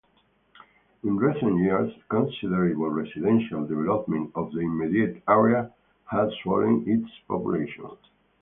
[1.03, 5.71] In recent years, considerable residential development of the immediate area
[6.07, 7.87] has swollen its population.